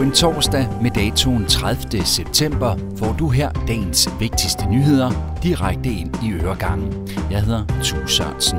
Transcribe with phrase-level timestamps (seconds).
[0.00, 2.04] På en torsdag med datoen 30.
[2.04, 7.08] september får du her dagens vigtigste nyheder direkte ind i øregangen.
[7.30, 8.58] Jeg hedder Tue Sørensen.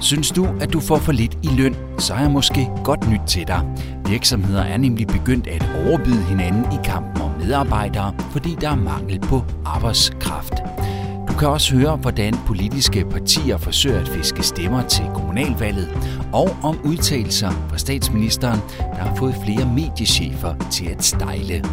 [0.00, 3.20] Synes du, at du får for lidt i løn, så er jeg måske godt nyt
[3.26, 3.60] til dig.
[4.08, 9.20] Virksomheder er nemlig begyndt at overbyde hinanden i kampen om medarbejdere, fordi der er mangel
[9.20, 10.54] på arbejdskraft.
[11.34, 15.88] Du kan også høre, hvordan politiske partier forsøger at fiske stemmer til kommunalvalget,
[16.32, 21.64] og om udtalelser fra statsministeren, der har fået flere mediechefer til at stejle.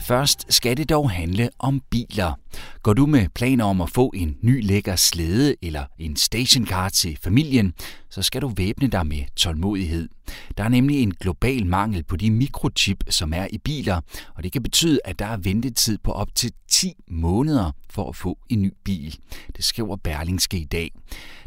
[0.00, 2.38] Først skal det dog handle om biler.
[2.82, 7.18] Går du med planer om at få en ny lækker slæde eller en stationcar til
[7.22, 7.72] familien,
[8.10, 10.08] så skal du væbne dig med tålmodighed.
[10.56, 14.00] Der er nemlig en global mangel på de mikrochip, som er i biler,
[14.34, 18.16] og det kan betyde, at der er ventetid på op til 10 måneder for at
[18.16, 19.18] få en ny bil.
[19.56, 20.90] Det skriver Berlingske i dag.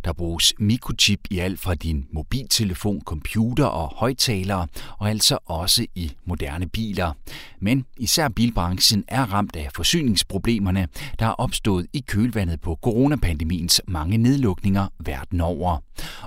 [0.04, 6.12] Der bruges mikrochip i alt fra din mobiltelefon, computer og højtalere, og altså også i
[6.26, 7.14] moderne biler.
[7.60, 10.88] Men især bilbranchen er ramt af forsyningsproblemerne,
[11.19, 15.78] der er opstået i kølvandet på coronapandemiens mange nedlukninger verden over.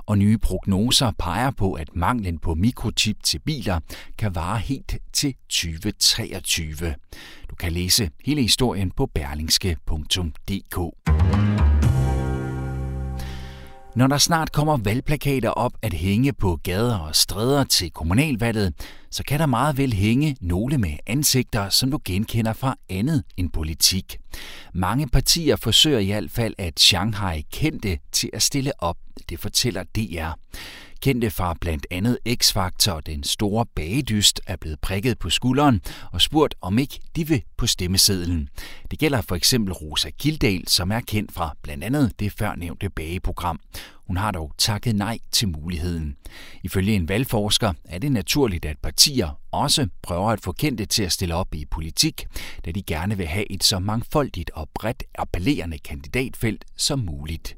[0.05, 3.79] Og nye prognoser peger på, at manglen på mikrochip til biler
[4.17, 6.95] kan vare helt til 2023.
[7.49, 11.62] Du kan læse hele historien på berlingske.dk.
[13.95, 18.73] Når der snart kommer valgplakater op at hænge på gader og stræder til kommunalvalget,
[19.11, 23.49] så kan der meget vel hænge nogle med ansigter, som du genkender fra andet end
[23.49, 24.17] politik.
[24.73, 28.97] Mange partier forsøger i hvert fald at Shanghai kendte til at stille op,
[29.29, 30.31] det fortæller DR.
[31.03, 35.81] Kendte fra blandt andet X-Factor og den store bagedyst er blevet prikket på skulderen
[36.11, 38.49] og spurgt, om ikke de vil på stemmesedlen.
[38.91, 43.59] Det gælder for eksempel Rosa Kildal, som er kendt fra blandt andet det førnævnte bageprogram.
[44.07, 46.15] Hun har dog takket nej til muligheden.
[46.63, 51.11] Ifølge en valgforsker er det naturligt, at partier også prøver at få kendte til at
[51.11, 52.25] stille op i politik,
[52.65, 57.55] da de gerne vil have et så mangfoldigt og bredt appellerende kandidatfelt som muligt.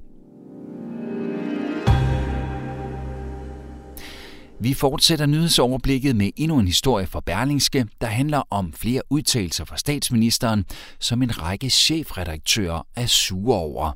[4.60, 9.78] Vi fortsætter nyhedsoverblikket med endnu en historie fra Berlingske, der handler om flere udtalelser fra
[9.78, 10.66] statsministeren,
[11.00, 13.92] som en række chefredaktører er sure over.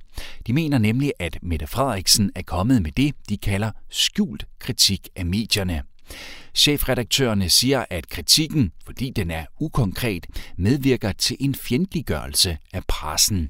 [0.47, 5.25] De mener nemlig, at Mette Frederiksen er kommet med det, de kalder skjult kritik af
[5.25, 5.83] medierne.
[6.55, 10.25] Chefredaktørerne siger, at kritikken, fordi den er ukonkret,
[10.57, 13.49] medvirker til en fjendtliggørelse af pressen.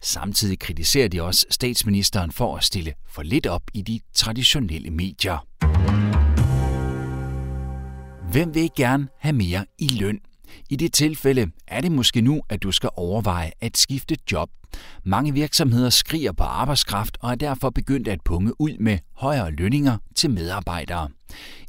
[0.00, 5.71] Samtidig kritiserer de også statsministeren for at stille for lidt op i de traditionelle medier.
[8.32, 10.20] Hvem vil gerne have mere i løn?
[10.70, 14.50] I det tilfælde er det måske nu, at du skal overveje at skifte job.
[15.04, 19.98] Mange virksomheder skriger på arbejdskraft og er derfor begyndt at punge ud med højere lønninger
[20.16, 21.08] til medarbejdere.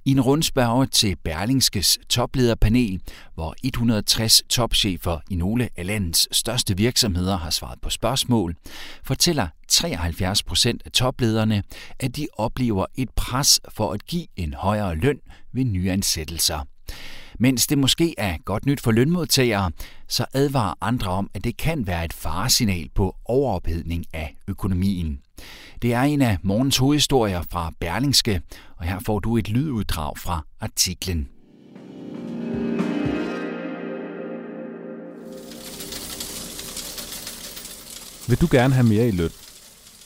[0.06, 3.02] I en rundspørge til Berlingskes toplederpanel,
[3.36, 8.56] hvor 160 topchefer i nogle af landets største virksomheder har svaret på spørgsmål,
[9.04, 11.64] fortæller 73 procent af toplederne,
[12.00, 15.20] at de oplever et pres for at give en højere løn
[15.54, 16.60] ved nyansættelser.
[17.40, 19.72] Mens det måske er godt nyt for lønmodtagere,
[20.08, 25.20] så advarer andre om, at det kan være et faresignal på overophedning af økonomien.
[25.82, 28.42] Det er en af morgens hovedhistorier fra Berlingske,
[28.78, 31.28] og her får du et lyduddrag fra artiklen.
[38.28, 39.30] Vil du gerne have mere i løn?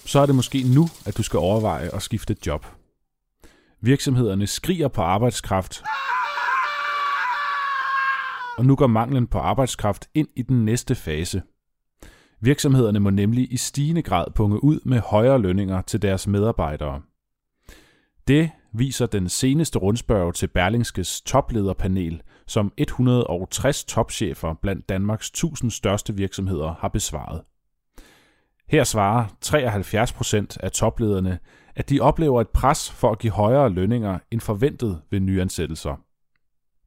[0.06, 2.66] Så er det måske nu, at du skal overveje at skifte job.
[3.82, 5.84] Virksomhederne skriger på arbejdskraft,
[8.58, 11.42] og nu går manglen på arbejdskraft ind i den næste fase.
[12.42, 17.02] Virksomhederne må nemlig i stigende grad punge ud med højere lønninger til deres medarbejdere.
[18.28, 26.16] Det viser den seneste rundspørg til Berlingskes toplederpanel, som 160 topchefer blandt Danmarks 1000 største
[26.16, 27.42] virksomheder har besvaret.
[28.70, 31.40] Her svarer 73 procent af toplederne,
[31.76, 35.96] at de oplever et pres for at give højere lønninger end forventet ved nyansættelser.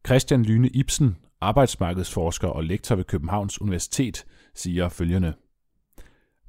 [0.07, 5.35] Christian Lyne Ibsen, arbejdsmarkedsforsker og lektor ved Københavns Universitet, siger følgende.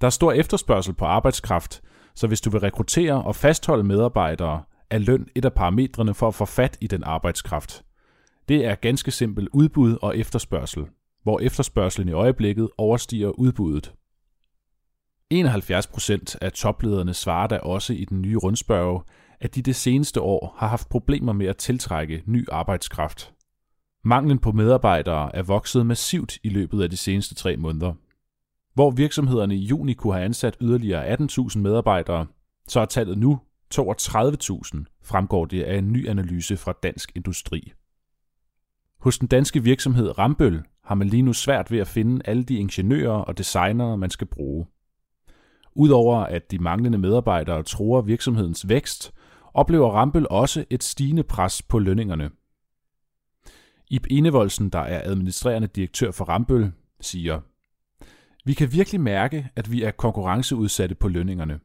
[0.01, 1.81] Der er stor efterspørgsel på arbejdskraft,
[2.15, 6.35] så hvis du vil rekruttere og fastholde medarbejdere, er løn et af parametrene for at
[6.35, 7.83] få fat i den arbejdskraft.
[8.47, 10.85] Det er ganske simpelt udbud og efterspørgsel,
[11.23, 13.93] hvor efterspørgselen i øjeblikket overstiger udbuddet.
[15.29, 19.01] 71 procent af toplederne svarer da også i den nye rundspørge,
[19.39, 23.33] at de det seneste år har haft problemer med at tiltrække ny arbejdskraft.
[24.03, 27.93] Manglen på medarbejdere er vokset massivt i løbet af de seneste tre måneder.
[28.73, 32.27] Hvor virksomhederne i juni kunne have ansat yderligere 18.000 medarbejdere,
[32.67, 33.39] så er tallet nu
[33.75, 37.73] 32.000, fremgår det af en ny analyse fra Dansk Industri.
[38.99, 42.55] Hos den danske virksomhed Rambøl har man lige nu svært ved at finde alle de
[42.55, 44.65] ingeniører og designere, man skal bruge.
[45.75, 49.13] Udover at de manglende medarbejdere tror virksomhedens vækst,
[49.53, 52.29] oplever Rambøl også et stigende pres på lønningerne.
[53.93, 56.71] Ib Enevoldsen, der er administrerende direktør for Rambøl,
[57.01, 57.41] siger,
[58.45, 61.59] Vi kan virkelig mærke, at vi er konkurrenceudsatte på lønningerne.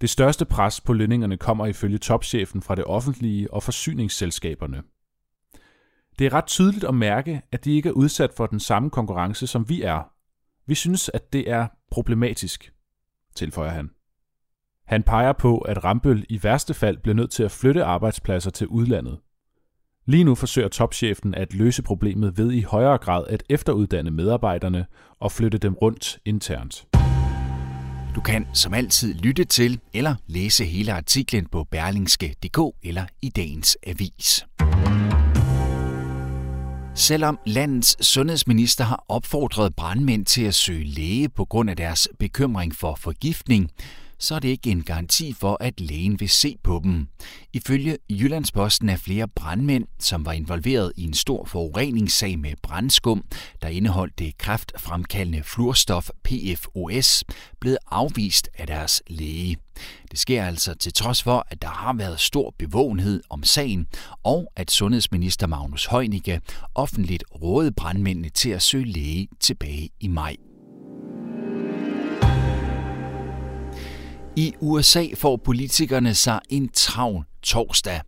[0.00, 4.82] Det største pres på lønningerne kommer ifølge topchefen fra det offentlige og forsyningsselskaberne.
[6.18, 9.46] Det er ret tydeligt at mærke, at de ikke er udsat for den samme konkurrence,
[9.46, 10.02] som vi er.
[10.66, 12.72] Vi synes, at det er problematisk,
[13.34, 13.90] tilføjer han.
[14.86, 18.66] Han peger på, at Rambøl i værste fald bliver nødt til at flytte arbejdspladser til
[18.66, 19.18] udlandet.
[20.06, 24.86] Lige nu forsøger topchefen at løse problemet ved i højere grad at efteruddanne medarbejderne
[25.20, 26.86] og flytte dem rundt internt.
[28.14, 33.76] Du kan som altid lytte til eller læse hele artiklen på berlingske.dk eller i dagens
[33.86, 34.46] avis.
[36.94, 42.74] Selvom landets sundhedsminister har opfordret brandmænd til at søge læge på grund af deres bekymring
[42.74, 43.70] for forgiftning,
[44.24, 47.08] så er det ikke en garanti for, at lægen vil se på dem.
[47.52, 53.24] Ifølge Jyllandsposten er flere brandmænd, som var involveret i en stor forureningssag med brandskum,
[53.62, 57.24] der indeholdt det kraftfremkaldende fluorstof PFOS,
[57.60, 59.56] blevet afvist af deres læge.
[60.10, 63.86] Det sker altså til trods for, at der har været stor bevågenhed om sagen,
[64.22, 66.40] og at sundhedsminister Magnus Heunicke
[66.74, 70.36] offentligt rådede brandmændene til at søge læge tilbage i maj.
[74.36, 78.00] I USA får politikerne sig en travl torsdag.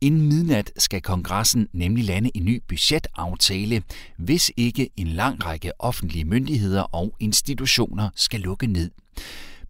[0.00, 3.82] Inden midnat skal kongressen nemlig lande en ny budgetaftale,
[4.18, 8.90] hvis ikke en lang række offentlige myndigheder og institutioner skal lukke ned.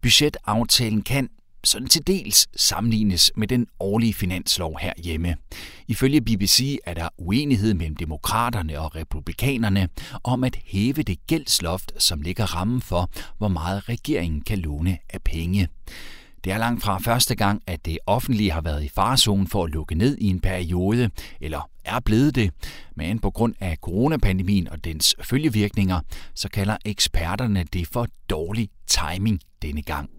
[0.01, 1.29] Budgetaftalen kan
[1.65, 5.35] sådan til dels sammenlignes med den årlige finanslov herhjemme.
[5.87, 9.89] Ifølge BBC er der uenighed mellem demokraterne og republikanerne
[10.23, 15.21] om at hæve det gældsloft, som ligger rammen for, hvor meget regeringen kan låne af
[15.21, 15.67] penge.
[16.45, 19.71] Det er langt fra første gang, at det offentlige har været i farezonen for at
[19.71, 21.09] lukke ned i en periode,
[21.41, 22.51] eller er blevet det.
[22.95, 25.99] Men på grund af coronapandemien og dens følgevirkninger,
[26.35, 30.09] så kalder eksperterne det for dårlig timing denne gang.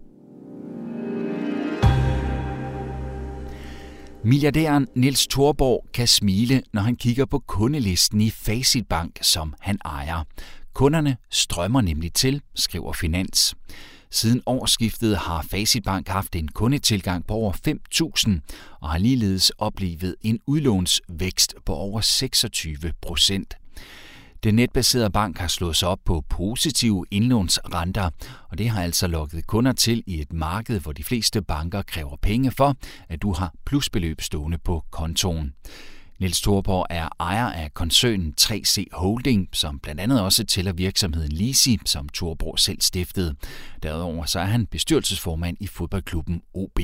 [4.23, 10.23] Milliardæren Niels Thorborg kan smile, når han kigger på kundelisten i Facitbank, som han ejer.
[10.73, 13.55] Kunderne strømmer nemlig til, skriver Finans.
[14.11, 18.31] Siden årsskiftet har Facitbank haft en kundetilgang på over 5.000
[18.81, 23.53] og har ligeledes oplevet en udlånsvækst på over 26 procent.
[24.43, 28.09] Den netbaserede bank har slået sig op på positive indlånsrenter,
[28.49, 32.15] og det har altså lukket kunder til i et marked, hvor de fleste banker kræver
[32.21, 32.75] penge for,
[33.09, 35.53] at du har plusbeløb stående på kontoen.
[36.19, 41.77] Niels Thorborg er ejer af koncernen 3C Holding, som blandt andet også tæller virksomheden Lisi,
[41.85, 43.35] som Thorborg selv stiftede.
[43.83, 46.79] Derudover så er han bestyrelsesformand i fodboldklubben OB.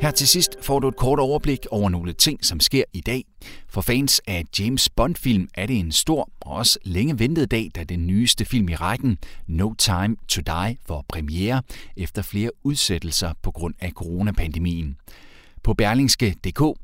[0.00, 3.24] Her til sidst får du et kort overblik over nogle ting, som sker i dag.
[3.68, 7.84] For fans af James Bond-film er det en stor og også længe ventet dag, da
[7.84, 11.62] den nyeste film i rækken, No Time to Die, får premiere
[11.96, 14.96] efter flere udsættelser på grund af coronapandemien.
[15.62, 16.80] På berlingske.dk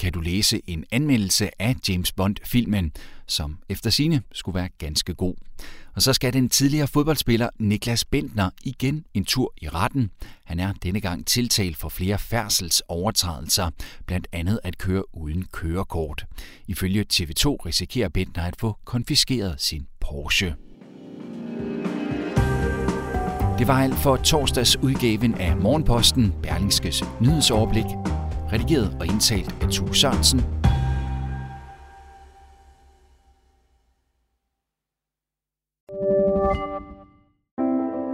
[0.00, 2.92] kan du læse en anmeldelse af James Bond-filmen,
[3.26, 5.34] som efter sine skulle være ganske god.
[5.94, 10.10] Og så skal den tidligere fodboldspiller Niklas Bentner igen en tur i retten.
[10.44, 13.70] Han er denne gang tiltalt for flere færdselsovertrædelser,
[14.06, 16.26] blandt andet at køre uden kørekort.
[16.66, 20.54] Ifølge TV2 risikerer Bentner at få konfiskeret sin Porsche.
[23.58, 28.17] Det var alt for torsdags udgaven af Morgenposten, Berlingskes nyhedsoverblik.
[28.52, 30.40] Redigeret og indtalt af Tue Sørensen.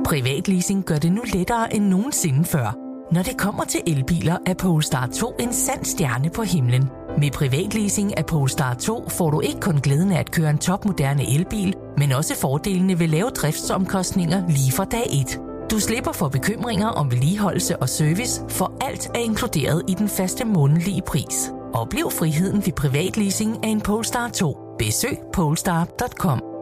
[0.06, 2.76] Privatleasing gør det nu lettere end nogensinde før.
[3.14, 6.84] Når det kommer til elbiler, er Polestar 2 en sand stjerne på himlen.
[7.18, 11.34] Med privatleasing af Polestar 2 får du ikke kun glæden af at køre en topmoderne
[11.34, 15.53] elbil, men også fordelene ved lave driftsomkostninger lige fra dag 1.
[15.74, 20.44] Du slipper for bekymringer om vedligeholdelse og service, for alt er inkluderet i den faste
[20.44, 21.50] månedlige pris.
[21.72, 24.56] Oplev friheden ved privatleasing af en Polestar 2.
[24.78, 26.53] Besøg polestar.com.